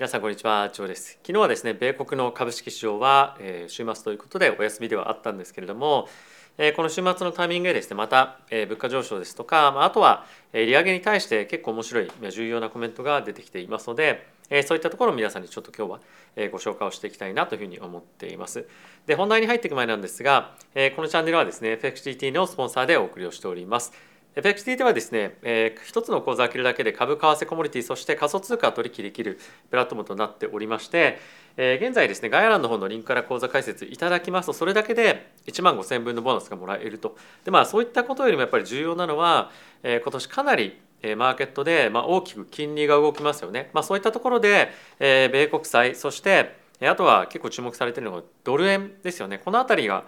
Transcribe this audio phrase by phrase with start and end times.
[0.00, 1.18] 皆さんこんにちは、ジョーです。
[1.22, 6.08] 昨日はですね、米国の株式市場は、え、週末ということでお休みではあったんですけれども、
[6.56, 10.24] え、この週末のタイミングでですね、また、え、物価上昇ですとか、まあ、とは、
[10.54, 16.00] え、利上げに対して結構面白い重要なコメントが出てきていますので、え、そういったところを皆さんにちょっと今日は、
[16.34, 18.66] え、ご紹介をしていきたいなというふうに思っています。
[19.04, 23.92] で、本題に入っていく前なんですが、え、このチャンネルはですね、FXGT のスポンサーでお送りをしております。
[24.36, 29.40] FXT ではですね、えー、一つの口座を開けるだけで株、為替、コモディティ、そして仮想通貨取引できる
[29.70, 31.18] プラットフォームとなっておりまして、
[31.56, 37.16] えー、現在ですね、概要欄の方のリンクから口座開設いただきますと、それだけで1万5000分のボーナスがもらえると。
[37.44, 39.50] で、まあそういったことよりもやっぱり重要なのは、
[39.82, 40.80] えー、今年かなり
[41.16, 43.70] マーケットで、まあ、大きく金利が動きますよね。
[43.72, 49.38] まあ、そういったところで、えー、米国債、そしてあとは結構注目されているのがドル円ですよね。
[49.38, 50.04] この辺りが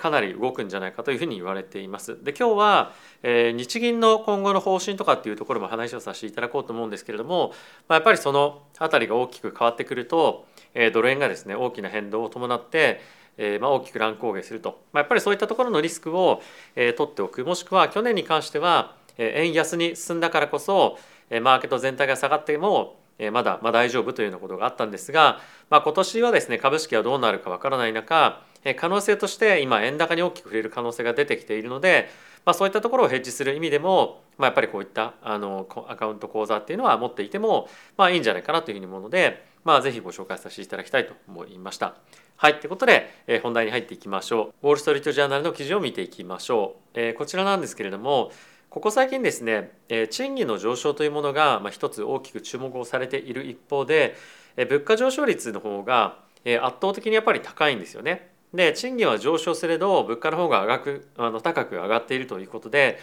[0.00, 2.22] かなり動くんじゃないかというふうに言われています。
[2.22, 7.52] で今日は日銀の今後の方針とかっていうところも話をさせていただこうと思うんですけれども、
[7.88, 10.46] やっぱりその辺りが大きく変わってくると
[10.92, 13.00] ドル円がですね大きな変動を伴って
[13.38, 16.40] えま、大きく乱高下すると、ま、やっぱりそういったところのリスクを、
[16.74, 22.98] え取っておくもしくは去年に関しては、え円安に進んだからこそ、えマーケット全体が下がっても
[23.32, 28.42] まだ、まあ、大丈夫というようなことがあったんですが、まあ、今年はですね株式はどうなるかわからない中
[28.74, 32.08] 可能性として今円高に大きく触れる可能性が出てきているので、
[32.44, 41.94] まあ、そういったところをヘッジする意味でも、まあ、やっぱりこういったあのアカウント口座っていうのは持っていても、まあ、いいんじゃないかなというふうに思うので、まあ、ぜひご紹介させていただきたいと思いました。
[42.36, 44.66] はい、ということで、えー、本題に入っていきましょう。
[44.66, 46.90] ウォール・ストリート・ジャーナルの記事を見ていきましょう。
[46.94, 48.30] えー、こちらなんですけれども
[48.76, 49.70] ここ最近ですね
[50.10, 54.14] 賃金の上昇というものが一つ大きく注目をされている一方で
[54.54, 58.28] 物価上昇率の方が圧倒的にやっぱり高いんですよね。
[58.52, 62.98] で賃金は上昇すれど物価の方が上がくあの高く上がっているということで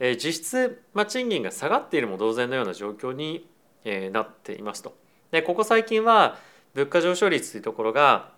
[0.00, 3.46] 実質、まあ、賃金が下がっているも同然のような状況に
[3.84, 4.96] なっていますと。
[5.30, 6.38] でここ最近は
[6.72, 8.30] 物価上昇率というところが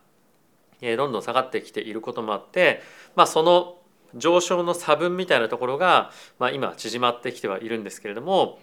[0.83, 2.83] どんどん下がってきていることもあって、
[3.15, 3.77] まあ、その
[4.15, 8.59] 上昇の差分みたいなところが、まあ、今縮まってきてはいるんですけれども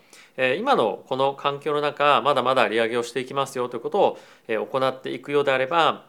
[0.58, 6.06] 今のこの環境の中まだまだ利上げをしていきますよということを行っていくようであれば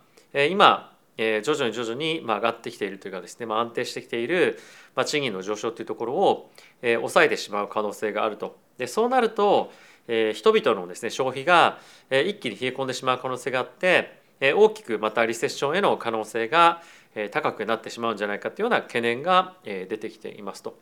[0.51, 4.59] 今徐々に徐々に上がってきているというかですね、まあ、安定してきている
[5.05, 6.51] 賃金の上昇というところを
[6.83, 8.59] 抑えてしまう可能性があると。
[8.77, 9.73] でそうなると
[10.07, 11.79] 人々のですね消費が
[12.11, 16.83] 一気に冷え込んでしまう可能性があって大きくまたリセッションへの可能性が
[17.31, 20.79] 高くなってしまうんじゃないかというような懸念が出てきていますと。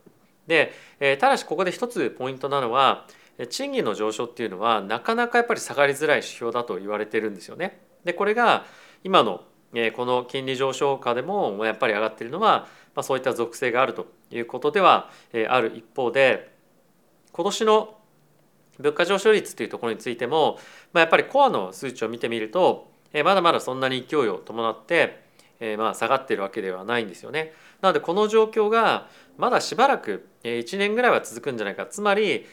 [0.47, 0.73] で
[1.19, 3.07] ただしここで一つポイントなのは
[3.51, 7.81] 賃金の上昇っていうのはなかなかやっぱり下がりづらい指標だと言われてるんですよね。
[8.05, 8.65] でこれが
[9.03, 9.43] 今の
[9.95, 15.11] この金利上昇下でもやっぱり上がっているのは、ま、そういった属性があるということでは
[15.49, 16.55] ある一方で
[17.33, 17.99] 今年の
[18.79, 20.59] 物価上昇率というところについても、
[20.93, 22.91] ま、やっぱりコアの数値を見てみると
[23.25, 25.26] まだまだそんなに勢いを伴って
[25.61, 27.53] えまあ下がってるわけではないんですよね。
[27.81, 32.47] なのでこの状況がまだしばらく1年ぐらいは続くんじゃないかつまり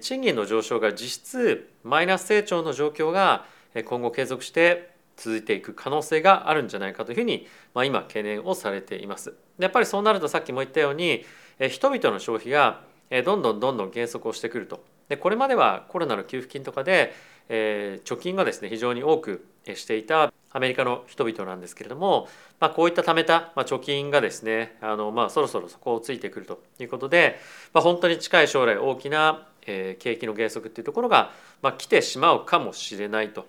[0.00, 3.44] 賃金の上昇が実質マイナス成長の状況が
[3.84, 9.34] 今後継続して続いていく可能性があるんじゃないかというふうに、まあ、今懸念をされています。
[9.58, 11.24] やっぱりそうなるとさっきも言ったように
[11.70, 12.82] 人々の消費が
[13.24, 14.84] どんどんどんどん減速をしてくると。
[15.08, 17.14] でこれまではコロナの給付金とかで、
[17.48, 22.28] えー、貯金がですね非常に多くしていたアメリカの人々なんですけれども、
[22.58, 27.38] まあ、こういった貯めた、まあ、貯金がですねあの、まあ、そろそろそこをついてくるということで、
[27.74, 33.46] まあ、本当に近い将来大きな、えー、景気の減速っていうところが、まあ、来てしまうかもしれないと。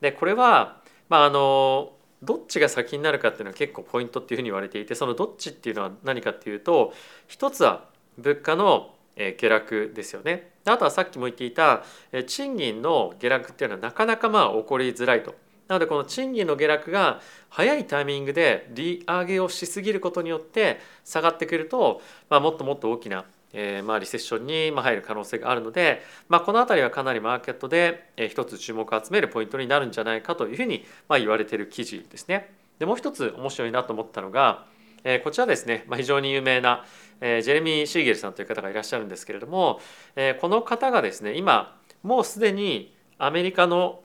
[0.00, 0.80] でこれは、
[1.10, 1.92] まあ、あの
[2.22, 6.92] どっちが先になるかっていうのは結構ポイントっていうふうに言われていてそのどっちっていうのは何かっていうと
[7.26, 7.84] 一つは
[8.18, 10.50] 物価の下落ですよね。
[10.64, 11.82] あとはさっきも言っていた
[12.26, 15.34] 賃金の下落っていうのはなかなかまあ起こりづらいと。
[15.70, 32.54] なのでこの賃金の下落が早いタイミングで利上げをしすぎることによって下がってくると、まあ、もっともっと大きなえー、まあリセッションに入る可能性があるので、まあ、この辺りはかなりマーケットで一つ注目を集めるポイントになるんじゃないかというふうにまあ言われている記事ですね。
[32.78, 34.66] でもう一つ面白いなと思ったのが、
[35.02, 36.84] えー、こちらですね、まあ、非常に有名な、
[37.20, 39.80] えー、ジェレミー・シーゲルさんという方がいらっしゃるんですけれども、
[40.14, 44.00] えー、この方がですね今もうすでにアメリカの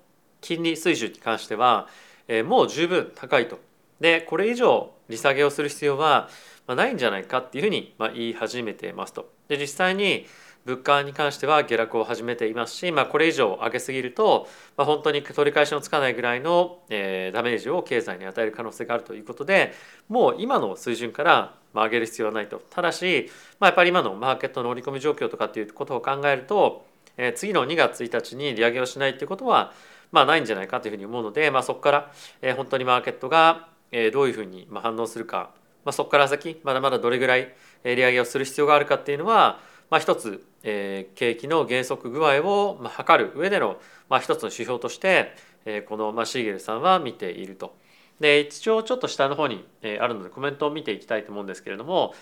[0.46, 1.88] 金利水準に関しては、
[2.28, 3.60] えー、もう十分高いと。
[4.00, 6.30] でこれ以上利下げをする必要は
[6.68, 9.32] ないんじゃないかっていうふうに言い始めてますと。
[9.48, 10.28] で実際に
[10.66, 14.48] 物価に関しては下落を始めていますし、まあ、これ以上上げすぎると、
[14.78, 19.74] まあ、本当に取り返しのつかないぐらいの、えー、ダメージを経済に与える可能性があるということで
[20.10, 26.86] もう今の水準から上げる必要はないとただし、まあ、やっぱり今のマーケットの織り込み状況とかっていうことを考えると、
[27.18, 29.72] えー、次の2月1日に利上げをしないっていうことは、
[30.12, 32.12] まあ、ないんじゃないかというふうに思うので、まあ、そこから、
[32.42, 35.52] えー、本当にマーケットが、えー、どういうふうに反応するか、
[35.84, 37.54] まあ、そこから先まだまだどれぐらい
[37.84, 39.60] 利上げをする必要があるかっていうのは、
[39.90, 43.78] まあ、一つ、えー、景気の減速具合を、まあ、測る上での、
[44.10, 45.34] まあ、一つの指標として、
[45.66, 47.76] えー、この、まあ、シーゲルさんは見ていると。
[48.20, 49.66] で一応ちょっと下の方に
[50.00, 52.14] あるのでコメントを見ていきたいと思うんですけれども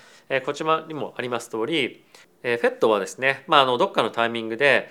[0.43, 2.03] こちらにもあります通り
[2.41, 4.89] FED はですね、まあ、あのどっかのタイミングで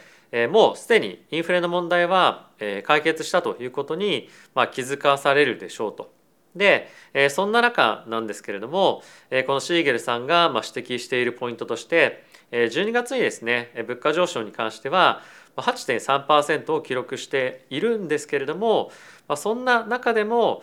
[0.50, 2.48] もうすでにインフレの問題は
[2.84, 4.28] 解決したということに
[4.72, 6.12] 気づかされるでしょうと。
[6.56, 6.88] で
[7.30, 9.02] そんな中なんですけれども
[9.46, 15.22] このシーゲルさんが指摘しているポイントとして12月にですね物価上昇に関しては
[15.56, 18.90] 8.3%を記録しているんですけれども
[19.36, 20.62] そんな中でも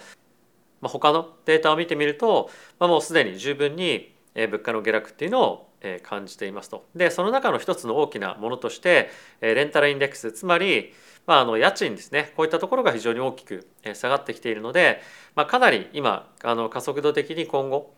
[0.81, 2.49] まあ、他のデータを見てみると、
[2.79, 5.68] もうすでに十分に物価の下落っていうのを
[6.03, 6.85] 感じていますと。
[6.95, 9.09] でその中の一つの大きなものとして
[9.41, 10.93] レンタルインデックスつまり、
[11.25, 15.01] まあ、あの家賃ですねこういったところが非常に大きく下がってきているので、
[15.35, 17.93] まあ、かなり今あの加速度的に今後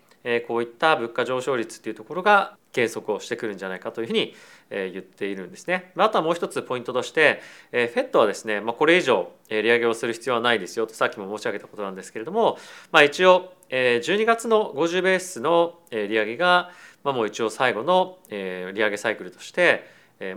[0.48, 4.36] こういった物価上昇率っていうところが減速をしてくるんじゃないかというふうに
[4.70, 5.92] 言っているんですね。
[5.98, 7.42] あとはもう一つポイントとして
[7.72, 12.60] FED はですね、まあ、これ以上利上げをする必要はないですよとさっきも申し上げたことなんですけれども、
[12.92, 16.72] まあ、一応12月の50ベースの利上げが、
[17.04, 19.86] まあ、もう一応最後の利上げサイクルとして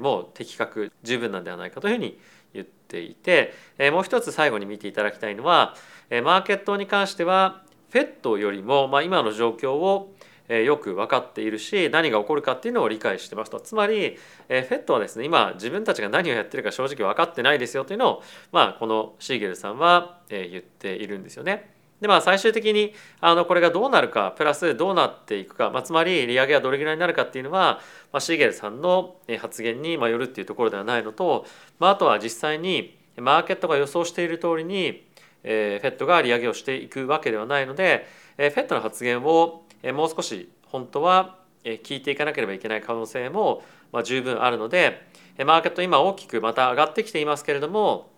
[0.01, 2.19] もう的確十分なんではないかというふうに
[2.55, 3.53] 言っていて
[3.93, 5.75] もう一つ最後に見ていただきたいのは
[6.11, 10.13] マーケットに関しては FED よりも、まあ、今の状況を
[10.49, 14.19] よく分かっているし何が起こるかっていうのを理解してますとつまり
[14.49, 18.23] FED はですね今自分たちが何をやってるか正直分かってないですよというのを、
[18.53, 21.73] まあ、このシーゲルさんは言っているんですよね。
[22.01, 27.81] でまあ最終的にあのこれがどうなるかプラスどうなっていくか、まあ、つまり利上げはどれぐらいになるかっていうのは、
[28.13, 31.47] まあ、シーゲルさんの発言によるっていうところではないのと、
[31.79, 35.05] まあ、あとは実際にマーケットが予想している通りに
[35.45, 38.07] えー、FED が利上げをしていくわけではないので、
[38.39, 39.63] えー、FED の発言を、
[39.93, 43.63] もう少し本当は聞いていかなければいけない可能性も、
[44.03, 45.07] 十分あるので
[45.45, 48.11] マーケット今大きくまた上がってきていますけれども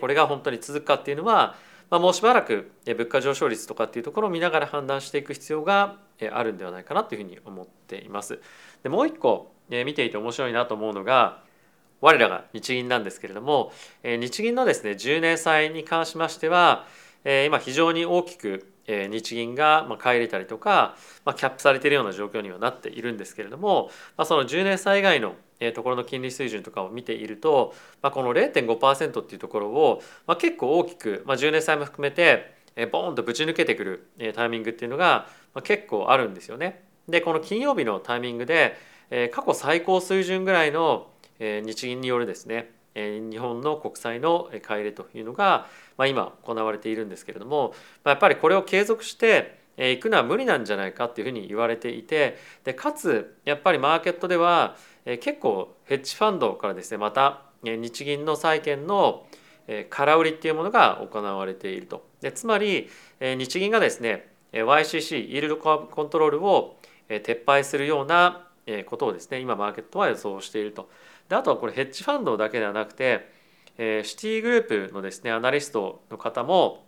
[0.00, 1.54] これが本当に続くかっていうのは、
[1.90, 5.98] まあ、もうしばらく物価上昇率とかっていうところを見ながら判断していく必要が
[6.32, 8.40] あるんではないかなというふうに思っています。
[8.82, 11.42] でもう一個見ていて面白いなと思うのが
[12.00, 13.72] 我らが日銀なんですけれども
[14.04, 16.86] 日銀のですね10年債に関しましては
[17.24, 25.34] 今非常に大きく日銀が買い入れたりとかまあキャップされているような状況にはなっているんですけれどもまあその10年債以外の
[25.74, 32.54] ところの金利水準とかを見ているとまあこの0.5%っていうところをまあ結構大きく10年債も含めて
[32.92, 33.84] ボーンとぶち抜けてく
[34.18, 35.28] るタイミングっていうのが
[35.64, 36.84] 結構あるんですよね。
[37.08, 38.76] でこの金曜日のタイミングで
[39.32, 41.08] 過去最高水準ぐらいの
[41.40, 45.66] 日銀によるですね日本の国債の買い入れというのが、
[45.98, 59.26] ま、今行われているんですけれども、ま、やっぱりこれを継続していくのは無理なんじゃないかっていうふうに言われていてでかつやっぱりマーケットでは結構ヘッジファンドからですねまた日銀の債券の
[59.90, 62.88] 空売りっていうものが行われているとでつまり
[63.20, 66.76] 日銀がですね YCC イールドコントロールを
[67.10, 68.46] 撤廃するような
[68.86, 70.88] ことをですね今マーケットは予想していると。
[71.28, 73.28] であとはこれヘッジファンドだけではなくて、
[73.78, 76.84] えー、シティグループのですねアナリストの方も、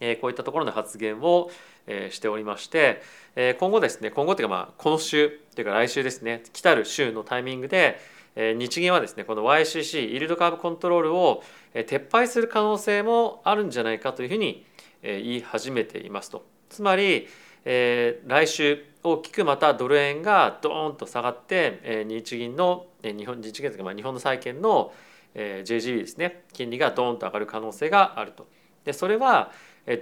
[0.00, 1.50] えー、こういったところの発言を、
[1.86, 3.02] えー、しておりまして、
[3.34, 7.98] えー、今後ですね今後というかまあこの週というか来週ですね来たる週のタイミングで、
[8.36, 11.42] えー、日銀はですねこの YCC イールドカーブコントロールを、
[11.74, 14.64] えー、撤廃する可能性もあるんじゃないかというふうに、
[15.02, 16.46] えー、言い始めていますと。
[16.68, 17.28] つまり、
[17.64, 24.92] えー、来週大きくまたドル円がドーンと下がって、えー、日銀の日本日銀とか、ま、日本の債券の、
[25.34, 28.46] え、JGB ですね金利がドーンと上がる可能性があると。
[28.84, 29.52] でそれは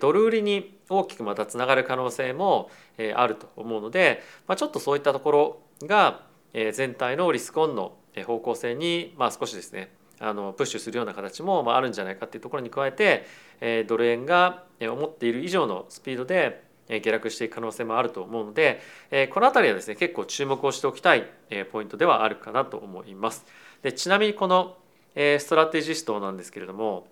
[0.00, 2.70] ドル売りに大きくまたつながる可能性も
[3.14, 6.22] あると思うので、まあ、ちょっとそういったところが
[6.72, 7.96] 全体のリスクオンの
[8.26, 18.80] 方向性にまあ少しですねあのプッシュするような形もあるんじゃないかっていうところに加えてドル円が思っている以上のスピードで下落していく可能性もあると思うので
[19.32, 21.24] この辺りはですね結構注目をしておきたい
[21.72, 23.44] ポイントではあるかなと思います。
[23.82, 24.76] でちなみにこの
[25.14, 27.06] ストラテジストなんですけれども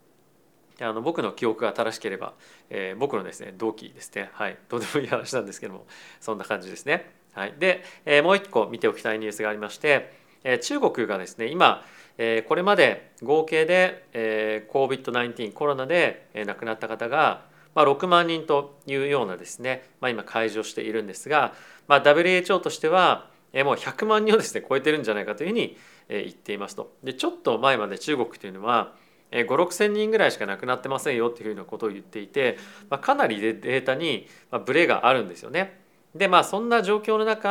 [0.80, 2.32] あの僕の記憶が正しければ、
[2.70, 5.86] えー、僕のですね同期ですねはいどうでもいい話なんですけども
[6.20, 7.22] そんな感じですね。
[7.34, 10.12] はい、で、えー、もう一個見ておきたいニュースがありまして、
[10.44, 11.82] えー、中国がですね今、
[12.18, 21.54] えー、これまで合計で、えー、COVID-19 コロナで、亡くなった方がまあ、6万人というようなですね、まあ、今開示をしているんですが、
[21.88, 25.76] まあ、WHO としてはもう100万人をですね超えてるんじゃないかというふうに
[26.08, 26.94] 言っていますと。
[27.04, 28.94] でちょっと前まで中国というのは
[29.30, 32.58] 5 6 0 0人ぐらいしか亡くなってませんよっていうふうなことを言っていて、
[32.90, 34.26] まあ、かなりデータに
[34.64, 35.80] ブレがあるんですよね。
[36.14, 37.48] でまあそんな状況の中、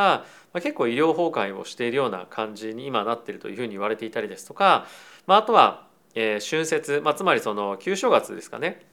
[0.53, 4.85] まあ、結構医療崩壊をしているような感じに今なっているというふうに言われていたりですとか、
[5.25, 8.85] まあ、あとは、えー、春節、まあ、つまりその旧正月ですかね、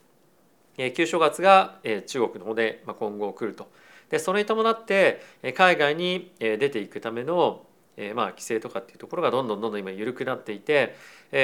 [0.94, 3.68] 旧正月が、中国の方で、今後来ると。
[4.10, 5.20] でそれに伴って
[5.54, 7.66] 海外に出ていくための、
[8.14, 10.94] まあ規制とかっていうところがどんどんどんどん今緩くなっていて、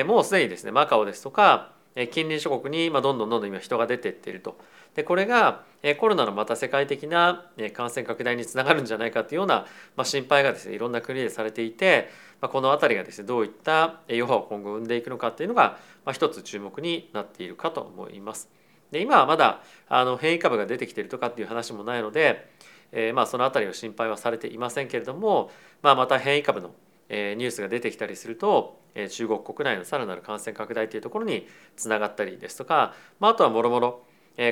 [0.07, 4.57] もうすでにですねマカオですとか近隣諸国にどんどんどんどん今人が出てっていると
[4.95, 5.63] でこれが
[5.99, 12.09] コロナのまた世界的な感染拡大につながるんじゃないかというような、ま、心配がですねいろんな国でされていて、
[12.41, 18.49] ま、この辺りがですねどういった余波を今後生んでいくのかっていうのが、まあ、一つ注目になっているかと思います。
[18.95, 22.49] で今はまだあの変異株が出てきてるとかっていう話もないので
[22.95, 25.51] えー、まあその辺りの心配はされていませんけれども、
[25.83, 26.71] まあ、また変異株の
[27.11, 31.47] ニュースが出てきたりすると中国国内のさらなる感染拡大というところに
[31.77, 34.03] つながったりですとか、まあ、あとはもろもろ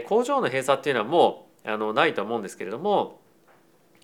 [0.06, 3.20] 工場の閉鎖っていうのはもうあのないと思うんですけれども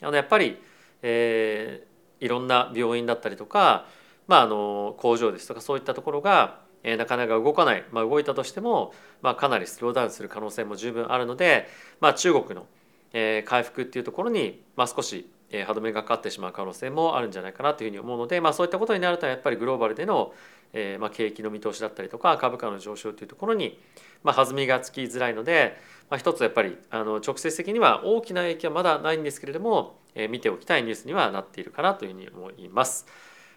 [0.00, 0.56] あのやっぱり、
[1.02, 3.86] えー、いろんな病院だったりとか、
[4.28, 11.68] まあ、あの工場ですとかそういったところがえなかなか動かない、まあ、動いたとしても、まあ、かなりスローダウンする可能性も十分あるので、
[12.00, 12.66] まあ、中国の
[13.12, 20.34] え回復っていうところに、まあ、少しえ歯止めがかかってしまう可能性もあるんじゃないかなというふうに思うので、まあ、そういったことになるとやっぱりグローバルでの、
[20.74, 23.80] え、まあ景気の見通しだったりとか株価の上昇というところに、
[24.22, 25.78] まあ、弾みがつきづらいので、
[26.10, 33.06] まあ、一つやっぱりあの直接的には大きな影響はまだないんですけれども、え、見ておきたいニュースにはなっているかなというふうに思います。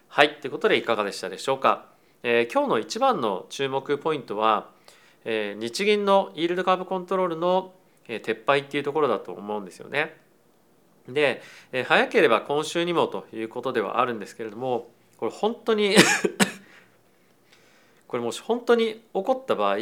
[0.08, 1.91] はいということでいかがでしたでしょうか？
[2.24, 4.68] えー、今日の一番の注目ポイントは、
[5.24, 7.72] えー、日銀のイールドカーブコントロールの
[8.06, 10.16] 撤廃っていうところだと思うんですよね。
[11.08, 11.42] で
[11.88, 15.96] 早ければ今週にもということではあるんですけれどもこれ本当に
[18.06, 19.78] これもし本当に起こった場合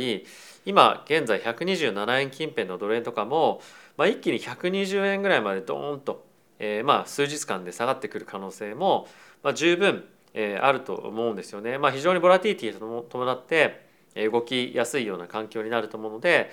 [0.65, 3.61] 今現在127円近辺のドル円とかも、
[3.99, 6.25] まあ、一気に120円ぐらいまでドーンと、
[6.59, 9.07] えー、まあ数日間で下がってくる可能性も、
[9.43, 11.79] まあ、十分、えー、あると思うんですよね。
[11.79, 13.89] まあ、非常にボラティティと伴って
[14.31, 16.51] 動きやすいような環境になると思うので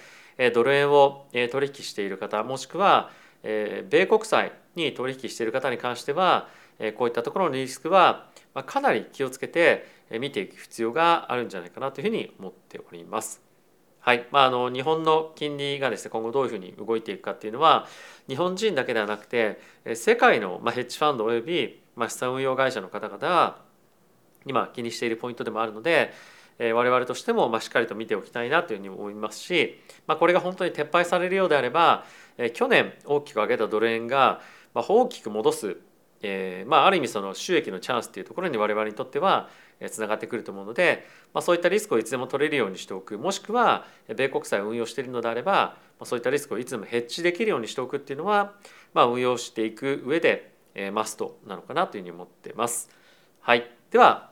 [0.54, 3.10] ドル円を取引している方もしくは
[3.42, 6.50] 米国債に取引している方に関しては
[6.98, 8.30] こういったところのリスクは
[8.66, 13.42] かなり気をつけて見ていく必要があるんじゃないかなというふうに思っております。
[14.00, 17.88] はいまあ、あの日本の金利がですね今後どういうふうに動いていくかっていうのは
[18.30, 19.60] 日本人だけではなくて
[19.96, 23.67] 世界のヘッジファンドおよび資産運用会社の方々が
[24.48, 26.13] 今気にしているポイントでもあるので
[26.60, 32.04] 我々としてもしっかりと見ておきたいなというふうに思いますし、ま、これが本当に撤廃されるようであれば
[32.54, 34.42] 去年大きく上げたドル円が
[34.74, 35.77] 大きく戻す、
[36.24, 39.50] えまあ、る意味その収益のチャンスっていうところに我々にとっては
[39.92, 43.86] つながってくると思うので、ま、そういったリスクをいつでも取れるようにしておくもしくは
[44.16, 45.75] 米国債を運用しているのであれば
[46.06, 48.54] そういったリスクをいつでもヘッジできるようにしておくっていうのは、
[48.96, 50.51] ま、運用していく上で
[50.92, 52.89] マストなのかなというふうに思ってます。
[53.42, 54.32] はい、では